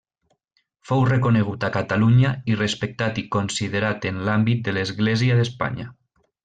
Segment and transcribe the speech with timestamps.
[0.91, 5.91] Fou reconegut a Catalunya i respectat i considerat en l'àmbit de l'Església d'Espanya.